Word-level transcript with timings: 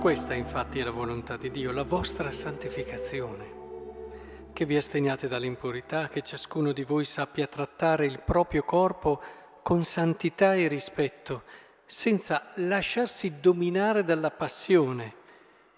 Questa 0.00 0.34
infatti 0.34 0.78
è 0.78 0.84
la 0.84 0.92
volontà 0.92 1.36
di 1.36 1.50
Dio, 1.50 1.72
la 1.72 1.82
vostra 1.82 2.30
santificazione, 2.30 3.54
che 4.52 4.64
vi 4.64 4.76
asteniate 4.76 5.26
dall'impurità, 5.26 6.08
che 6.08 6.22
ciascuno 6.22 6.70
di 6.70 6.84
voi 6.84 7.04
sappia 7.04 7.48
trattare 7.48 8.06
il 8.06 8.20
proprio 8.20 8.62
corpo 8.62 9.20
con 9.62 9.84
santità 9.84 10.54
e 10.54 10.68
rispetto, 10.68 11.42
senza 11.86 12.52
lasciarsi 12.56 13.40
dominare 13.40 14.04
dalla 14.04 14.30
passione, 14.30 15.14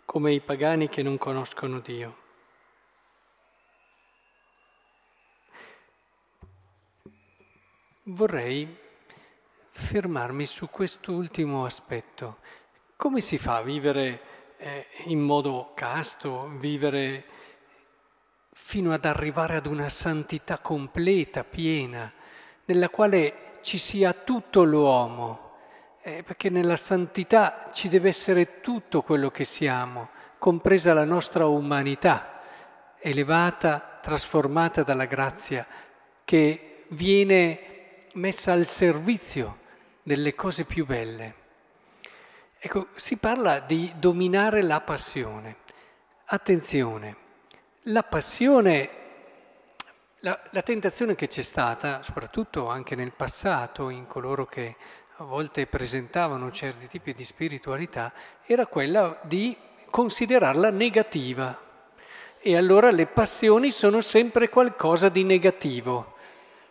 come 0.05 0.33
i 0.33 0.41
pagani 0.41 0.91
che 0.91 1.03
non 1.03 1.17
conoscono 1.17 1.81
Dio. 1.81 2.17
Vorrei 8.03 8.77
fermarmi 9.71 10.45
su 10.45 10.69
quest'ultimo 10.69 11.65
aspetto. 11.65 12.41
Come 12.99 13.21
si 13.21 13.39
fa 13.39 13.59
a 13.59 13.63
vivere 13.63 14.21
eh, 14.57 14.87
in 15.05 15.21
modo 15.21 15.71
casto, 15.77 16.51
vivere 16.59 17.25
fino 18.53 18.93
ad 18.93 19.05
arrivare 19.05 19.55
ad 19.55 19.67
una 19.67 19.89
santità 19.89 20.59
completa, 20.59 21.45
piena, 21.45 22.13
nella 22.65 22.89
quale 22.89 23.61
ci 23.61 23.79
sia 23.79 24.13
tutto 24.13 24.65
l'uomo? 24.65 25.53
Eh, 26.03 26.25
perché 26.25 26.51
nella 26.51 26.75
santità 26.75 27.71
ci 27.73 27.89
deve 27.89 28.09
essere 28.09 28.61
tutto 28.61 29.03
quello 29.03 29.31
che 29.31 29.45
siamo, 29.45 30.09
compresa 30.37 30.93
la 30.93 31.05
nostra 31.05 31.47
umanità, 31.47 32.41
elevata, 32.99 34.01
trasformata 34.03 34.83
dalla 34.83 35.05
grazia, 35.05 35.65
che 36.25 36.87
viene 36.89 38.07
messa 38.15 38.55
al 38.55 38.67
servizio 38.67 39.59
delle 40.03 40.35
cose 40.35 40.65
più 40.65 40.85
belle. 40.85 41.47
Ecco, 42.61 42.89
si 42.97 43.17
parla 43.19 43.61
di 43.61 43.93
dominare 44.01 44.63
la 44.63 44.81
passione. 44.81 45.59
Attenzione, 46.25 47.17
la 47.83 48.03
passione, 48.03 48.91
la, 50.19 50.37
la 50.51 50.63
tentazione 50.63 51.15
che 51.15 51.29
c'è 51.29 51.43
stata, 51.43 52.03
soprattutto 52.03 52.69
anche 52.69 52.97
nel 52.97 53.13
passato, 53.13 53.91
in 53.91 54.09
coloro 54.09 54.47
che 54.47 54.75
a 55.19 55.25
volte 55.25 55.69
presentavano 55.69 56.51
certi 56.51 56.89
tipi 56.89 57.15
di 57.15 57.23
spiritualità, 57.23 58.13
era 58.45 58.67
quella 58.67 59.21
di 59.23 59.57
considerarla 59.89 60.71
negativa. 60.71 61.57
E 62.41 62.57
allora 62.57 62.91
le 62.91 63.07
passioni 63.07 63.71
sono 63.71 64.01
sempre 64.01 64.49
qualcosa 64.49 65.09
di 65.09 65.23
negativo 65.23 66.17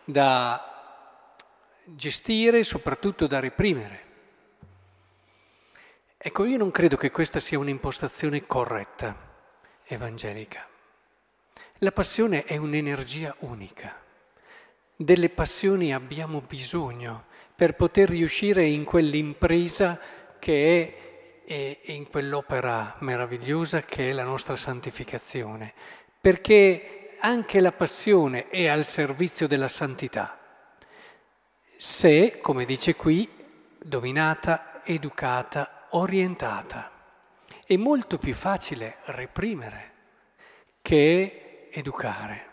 da 0.04 1.32
gestire, 1.86 2.62
soprattutto 2.62 3.26
da 3.26 3.40
reprimere. 3.40 4.07
Ecco, 6.28 6.44
io 6.44 6.58
non 6.58 6.70
credo 6.70 6.98
che 6.98 7.10
questa 7.10 7.40
sia 7.40 7.58
un'impostazione 7.58 8.46
corretta, 8.46 9.16
evangelica. 9.86 10.68
La 11.78 11.90
passione 11.90 12.44
è 12.44 12.58
un'energia 12.58 13.34
unica. 13.38 13.98
Delle 14.94 15.30
passioni 15.30 15.94
abbiamo 15.94 16.42
bisogno 16.42 17.24
per 17.56 17.76
poter 17.76 18.10
riuscire 18.10 18.62
in 18.66 18.84
quell'impresa 18.84 19.98
che 20.38 21.00
è 21.46 21.50
e 21.50 21.80
in 21.94 22.10
quell'opera 22.10 22.96
meravigliosa 22.98 23.84
che 23.84 24.10
è 24.10 24.12
la 24.12 24.24
nostra 24.24 24.54
santificazione, 24.54 25.72
perché 26.20 27.08
anche 27.20 27.58
la 27.58 27.72
passione 27.72 28.48
è 28.48 28.66
al 28.66 28.84
servizio 28.84 29.46
della 29.46 29.68
santità, 29.68 30.38
se, 31.74 32.38
come 32.42 32.66
dice 32.66 32.96
qui, 32.96 33.26
dominata, 33.78 34.82
educata, 34.84 35.72
orientata. 35.90 36.90
È 37.64 37.76
molto 37.76 38.18
più 38.18 38.34
facile 38.34 38.98
reprimere 39.04 39.92
che 40.82 41.68
educare. 41.70 42.46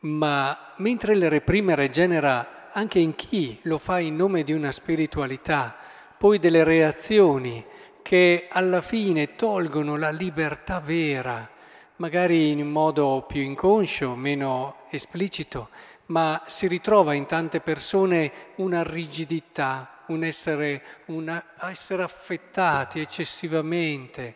Ma 0.00 0.74
mentre 0.76 1.14
il 1.14 1.28
reprimere 1.28 1.90
genera 1.90 2.70
anche 2.72 2.98
in 2.98 3.14
chi 3.14 3.58
lo 3.62 3.78
fa 3.78 3.98
in 3.98 4.16
nome 4.16 4.44
di 4.44 4.52
una 4.52 4.70
spiritualità, 4.70 5.76
poi 6.16 6.38
delle 6.38 6.64
reazioni 6.64 7.64
che 8.02 8.46
alla 8.50 8.80
fine 8.80 9.34
tolgono 9.36 9.96
la 9.96 10.10
libertà 10.10 10.80
vera, 10.80 11.48
magari 11.96 12.50
in 12.50 12.68
modo 12.68 13.24
più 13.26 13.42
inconscio, 13.42 14.14
meno 14.14 14.86
esplicito, 14.90 15.68
ma 16.06 16.42
si 16.46 16.66
ritrova 16.66 17.14
in 17.14 17.26
tante 17.26 17.60
persone 17.60 18.32
una 18.56 18.82
rigidità, 18.82 19.97
un 20.08 20.24
essere, 20.24 20.82
un 21.06 21.42
essere 21.60 22.02
affettati 22.02 23.00
eccessivamente, 23.00 24.34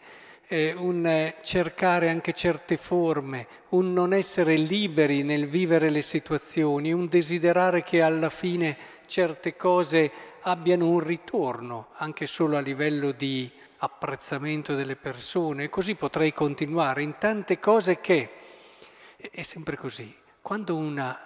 eh, 0.49 0.75
un 0.77 1.35
cercare 1.43 2.09
anche 2.09 2.33
certe 2.33 2.77
forme, 2.77 3.47
un 3.71 3.93
non 3.93 4.13
essere 4.13 4.57
liberi 4.57 5.23
nel 5.23 5.49
vivere 5.49 5.91
le 5.91 6.03
situazioni, 6.03 6.93
un 6.93 7.09
desiderare 7.09 7.83
che 7.83 8.03
alla 8.03 8.29
fine 8.29 8.77
certe 9.07 9.57
cose 9.57 10.11
abbiano 10.43 10.89
un 10.89 11.01
ritorno, 11.01 11.89
anche 11.95 12.27
solo 12.27 12.57
a 12.57 12.61
livello 12.61 13.13
di 13.13 13.51
apprezzamento 13.79 14.75
delle 14.75 14.97
persone. 14.97 15.65
E 15.65 15.69
così 15.71 15.95
potrei 15.95 16.33
continuare 16.33 17.03
in 17.03 17.17
tante 17.19 17.59
cose 17.59 18.01
che 18.01 18.31
è 19.17 19.43
sempre 19.43 19.77
così. 19.77 20.15
Quando 20.41 20.77
una, 20.77 21.19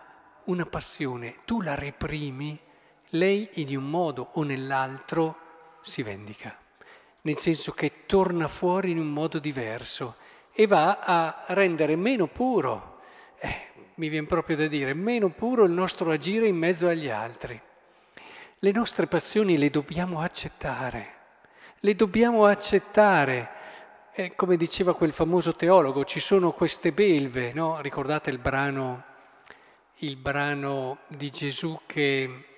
una 0.44 0.66
passione 0.66 1.38
tu 1.44 1.60
la 1.62 1.74
reprimi, 1.74 2.58
lei 3.10 3.48
in 3.54 3.76
un 3.76 3.88
modo 3.88 4.28
o 4.32 4.42
nell'altro 4.42 5.36
si 5.82 6.02
vendica, 6.02 6.56
nel 7.22 7.38
senso 7.38 7.72
che 7.72 8.06
torna 8.06 8.48
fuori 8.48 8.90
in 8.90 8.98
un 8.98 9.12
modo 9.12 9.38
diverso 9.38 10.16
e 10.52 10.66
va 10.66 10.98
a 10.98 11.44
rendere 11.48 11.96
meno 11.96 12.26
puro, 12.26 13.00
eh, 13.38 13.66
mi 13.96 14.08
viene 14.08 14.26
proprio 14.26 14.56
da 14.56 14.66
dire, 14.66 14.94
meno 14.94 15.30
puro 15.30 15.64
il 15.64 15.72
nostro 15.72 16.10
agire 16.10 16.46
in 16.46 16.56
mezzo 16.56 16.88
agli 16.88 17.08
altri. 17.08 17.60
Le 18.58 18.72
nostre 18.72 19.06
passioni 19.06 19.58
le 19.58 19.70
dobbiamo 19.70 20.20
accettare, 20.20 21.14
le 21.80 21.94
dobbiamo 21.94 22.46
accettare. 22.46 23.50
Eh, 24.12 24.34
come 24.34 24.56
diceva 24.56 24.94
quel 24.94 25.12
famoso 25.12 25.54
teologo, 25.54 26.04
ci 26.04 26.20
sono 26.20 26.52
queste 26.52 26.90
belve, 26.90 27.52
no? 27.52 27.80
Ricordate 27.82 28.30
il 28.30 28.38
brano, 28.38 29.04
il 29.96 30.16
brano 30.16 31.00
di 31.08 31.30
Gesù 31.30 31.80
che 31.84 32.55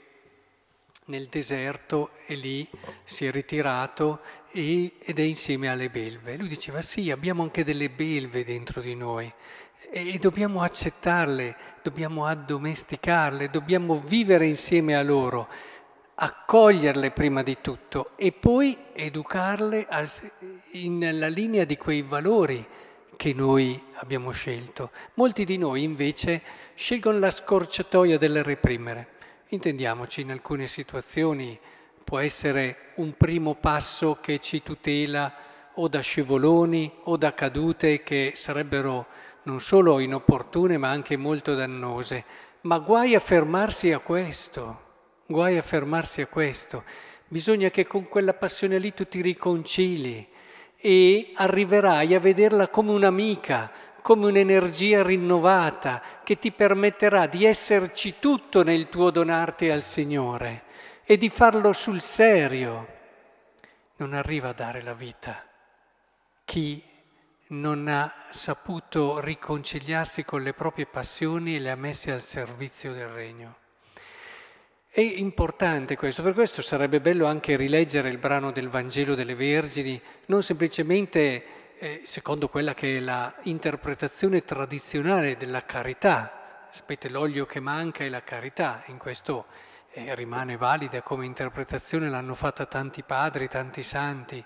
nel 1.08 1.26
deserto 1.26 2.10
e 2.26 2.34
lì 2.34 2.68
si 3.04 3.26
è 3.26 3.30
ritirato 3.30 4.20
e, 4.50 4.92
ed 4.98 5.18
è 5.18 5.22
insieme 5.22 5.68
alle 5.68 5.90
belve. 5.90 6.36
Lui 6.36 6.48
diceva 6.48 6.82
sì, 6.82 7.10
abbiamo 7.10 7.42
anche 7.42 7.64
delle 7.64 7.90
belve 7.90 8.44
dentro 8.44 8.80
di 8.80 8.94
noi 8.94 9.30
e, 9.90 10.14
e 10.14 10.18
dobbiamo 10.18 10.62
accettarle, 10.62 11.56
dobbiamo 11.82 12.26
addomesticarle, 12.26 13.50
dobbiamo 13.50 14.00
vivere 14.00 14.46
insieme 14.46 14.96
a 14.96 15.02
loro, 15.02 15.48
accoglierle 16.14 17.10
prima 17.10 17.42
di 17.42 17.58
tutto 17.60 18.10
e 18.16 18.32
poi 18.32 18.76
educarle 18.92 19.86
al, 19.88 20.08
in, 20.72 20.98
nella 20.98 21.28
linea 21.28 21.64
di 21.64 21.76
quei 21.76 22.02
valori 22.02 22.66
che 23.16 23.32
noi 23.32 23.82
abbiamo 23.94 24.30
scelto. 24.30 24.90
Molti 25.14 25.44
di 25.44 25.56
noi 25.58 25.82
invece 25.82 26.42
scelgono 26.74 27.18
la 27.18 27.30
scorciatoia 27.30 28.18
del 28.18 28.44
reprimere 28.44 29.16
Intendiamoci, 29.50 30.20
in 30.20 30.30
alcune 30.30 30.66
situazioni 30.66 31.58
può 32.04 32.18
essere 32.18 32.92
un 32.96 33.16
primo 33.16 33.54
passo 33.54 34.18
che 34.20 34.40
ci 34.40 34.62
tutela 34.62 35.34
o 35.72 35.88
da 35.88 36.00
scivoloni 36.00 36.92
o 37.04 37.16
da 37.16 37.32
cadute 37.32 38.02
che 38.02 38.32
sarebbero 38.34 39.06
non 39.44 39.60
solo 39.60 40.00
inopportune 40.00 40.76
ma 40.76 40.90
anche 40.90 41.16
molto 41.16 41.54
dannose. 41.54 42.24
Ma 42.62 42.78
guai 42.78 43.14
a 43.14 43.20
fermarsi 43.20 43.90
a 43.90 44.00
questo, 44.00 44.80
guai 45.24 45.56
a 45.56 45.62
fermarsi 45.62 46.20
a 46.20 46.26
questo. 46.26 46.84
Bisogna 47.26 47.70
che 47.70 47.86
con 47.86 48.06
quella 48.06 48.34
passione 48.34 48.78
lì 48.78 48.92
tu 48.92 49.08
ti 49.08 49.22
riconcili 49.22 50.28
e 50.76 51.32
arriverai 51.34 52.14
a 52.14 52.20
vederla 52.20 52.68
come 52.68 52.90
un'amica, 52.90 53.72
come 54.08 54.28
un'energia 54.28 55.02
rinnovata 55.02 56.00
che 56.24 56.38
ti 56.38 56.50
permetterà 56.50 57.26
di 57.26 57.44
esserci 57.44 58.14
tutto 58.18 58.62
nel 58.62 58.88
tuo 58.88 59.10
donarti 59.10 59.68
al 59.68 59.82
Signore 59.82 60.62
e 61.04 61.18
di 61.18 61.28
farlo 61.28 61.74
sul 61.74 62.00
serio. 62.00 62.86
Non 63.96 64.14
arriva 64.14 64.48
a 64.48 64.52
dare 64.54 64.80
la 64.80 64.94
vita 64.94 65.44
chi 66.46 66.82
non 67.48 67.86
ha 67.86 68.10
saputo 68.30 69.20
riconciliarsi 69.20 70.24
con 70.24 70.42
le 70.42 70.54
proprie 70.54 70.86
passioni 70.86 71.56
e 71.56 71.58
le 71.58 71.70
ha 71.70 71.76
messe 71.76 72.10
al 72.10 72.22
servizio 72.22 72.94
del 72.94 73.08
regno. 73.08 73.56
È 74.88 75.02
importante 75.02 75.96
questo, 75.96 76.22
per 76.22 76.32
questo 76.32 76.62
sarebbe 76.62 77.02
bello 77.02 77.26
anche 77.26 77.56
rileggere 77.56 78.08
il 78.08 78.16
brano 78.16 78.52
del 78.52 78.70
Vangelo 78.70 79.14
delle 79.14 79.34
Vergini, 79.34 80.00
non 80.28 80.42
semplicemente 80.42 81.67
eh, 81.78 82.00
secondo 82.04 82.48
quella 82.48 82.74
che 82.74 82.96
è 82.96 83.00
la 83.00 83.34
interpretazione 83.42 84.44
tradizionale 84.44 85.36
della 85.36 85.64
carità. 85.64 86.66
Sapete, 86.70 87.08
l'olio 87.08 87.46
che 87.46 87.60
manca 87.60 88.04
è 88.04 88.08
la 88.08 88.22
carità, 88.22 88.82
in 88.86 88.98
questo 88.98 89.46
eh, 89.92 90.14
rimane 90.14 90.56
valida 90.56 91.02
come 91.02 91.24
interpretazione, 91.24 92.08
l'hanno 92.08 92.34
fatta 92.34 92.66
tanti 92.66 93.02
padri, 93.02 93.48
tanti 93.48 93.82
santi. 93.82 94.44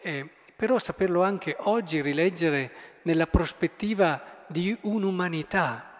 Eh, 0.00 0.28
però 0.54 0.78
saperlo 0.78 1.22
anche 1.22 1.56
oggi 1.60 2.00
rileggere 2.00 2.72
nella 3.02 3.26
prospettiva 3.26 4.44
di 4.48 4.76
un'umanità. 4.82 5.92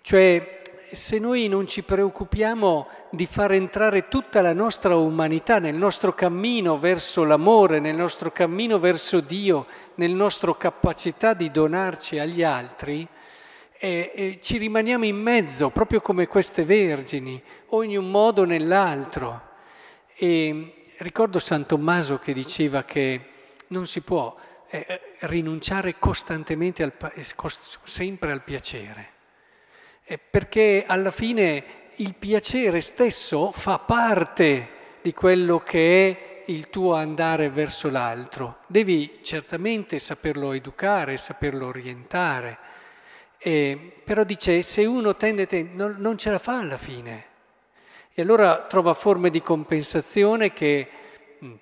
Cioè, 0.00 0.62
se 0.92 1.18
noi 1.18 1.48
non 1.48 1.66
ci 1.66 1.82
preoccupiamo 1.82 2.88
di 3.10 3.26
far 3.26 3.52
entrare 3.52 4.08
tutta 4.08 4.40
la 4.40 4.52
nostra 4.52 4.96
umanità 4.96 5.58
nel 5.58 5.74
nostro 5.74 6.14
cammino 6.14 6.78
verso 6.78 7.24
l'amore, 7.24 7.80
nel 7.80 7.96
nostro 7.96 8.30
cammino 8.30 8.78
verso 8.78 9.20
Dio, 9.20 9.66
nel 9.96 10.12
nostro 10.12 10.56
capacità 10.56 11.34
di 11.34 11.50
donarci 11.50 12.18
agli 12.18 12.42
altri, 12.42 13.06
eh, 13.80 14.12
eh, 14.14 14.38
ci 14.40 14.58
rimaniamo 14.58 15.04
in 15.04 15.16
mezzo, 15.16 15.70
proprio 15.70 16.00
come 16.00 16.26
queste 16.26 16.64
vergini, 16.64 17.40
o 17.68 17.82
in 17.82 17.96
un 17.96 18.10
modo 18.10 18.42
o 18.42 18.44
nell'altro. 18.44 19.42
E 20.16 20.86
ricordo 20.98 21.38
San 21.38 21.66
Tommaso 21.66 22.18
che 22.18 22.32
diceva 22.32 22.84
che 22.84 23.20
non 23.68 23.86
si 23.86 24.00
può 24.00 24.34
eh, 24.70 24.84
eh 24.88 25.00
rinunciare 25.20 25.98
costantemente, 25.98 26.82
al, 26.82 26.92
sempre 27.84 28.32
al 28.32 28.42
piacere 28.42 29.16
perché 30.16 30.84
alla 30.86 31.10
fine 31.10 31.64
il 31.96 32.14
piacere 32.14 32.80
stesso 32.80 33.50
fa 33.50 33.78
parte 33.78 34.68
di 35.02 35.12
quello 35.12 35.58
che 35.58 36.08
è 36.08 36.42
il 36.46 36.70
tuo 36.70 36.94
andare 36.94 37.50
verso 37.50 37.90
l'altro. 37.90 38.58
Devi 38.66 39.18
certamente 39.22 39.98
saperlo 39.98 40.52
educare, 40.52 41.16
saperlo 41.16 41.66
orientare, 41.66 42.58
eh, 43.38 43.92
però 44.04 44.24
dice 44.24 44.62
se 44.62 44.84
uno 44.84 45.16
tende, 45.16 45.46
tende 45.46 45.74
non, 45.74 45.96
non 45.98 46.16
ce 46.16 46.30
la 46.30 46.38
fa 46.38 46.58
alla 46.58 46.78
fine. 46.78 47.26
E 48.14 48.22
allora 48.22 48.62
trova 48.62 48.94
forme 48.94 49.30
di 49.30 49.42
compensazione 49.42 50.52
che 50.52 50.88
mh, 51.38 51.46
mm, 51.46 51.54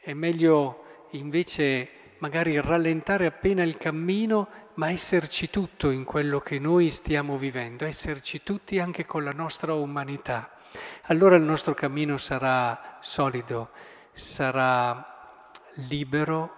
è 0.00 0.12
meglio 0.12 0.84
invece 1.10 1.88
magari 2.18 2.60
rallentare 2.60 3.26
appena 3.26 3.62
il 3.62 3.76
cammino, 3.76 4.48
ma 4.74 4.90
esserci 4.90 5.50
tutto 5.50 5.90
in 5.90 6.04
quello 6.04 6.40
che 6.40 6.58
noi 6.58 6.90
stiamo 6.90 7.36
vivendo, 7.36 7.84
esserci 7.84 8.42
tutti 8.42 8.78
anche 8.78 9.06
con 9.06 9.24
la 9.24 9.32
nostra 9.32 9.74
umanità. 9.74 10.50
Allora 11.04 11.36
il 11.36 11.42
nostro 11.42 11.74
cammino 11.74 12.18
sarà 12.18 12.98
solido, 13.00 13.70
sarà 14.12 15.50
libero, 15.88 16.54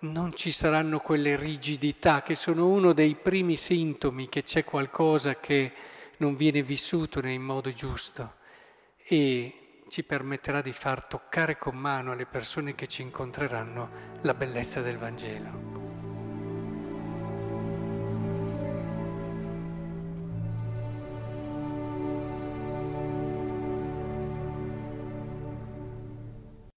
non 0.00 0.34
ci 0.34 0.52
saranno 0.52 1.00
quelle 1.00 1.36
rigidità 1.36 2.22
che 2.22 2.34
sono 2.34 2.68
uno 2.68 2.92
dei 2.92 3.14
primi 3.14 3.56
sintomi 3.56 4.28
che 4.28 4.42
c'è 4.42 4.64
qualcosa 4.64 5.36
che 5.36 5.72
non 6.18 6.36
viene 6.36 6.62
vissuto 6.62 7.20
in 7.26 7.42
modo 7.42 7.70
giusto 7.70 8.34
e 9.08 9.65
ci 9.88 10.02
permetterà 10.02 10.62
di 10.62 10.72
far 10.72 11.04
toccare 11.04 11.56
con 11.56 11.76
mano 11.76 12.12
alle 12.12 12.26
persone 12.26 12.74
che 12.74 12.86
ci 12.86 13.02
incontreranno 13.02 14.18
la 14.22 14.34
bellezza 14.34 14.80
del 14.80 14.98
Vangelo. 14.98 15.65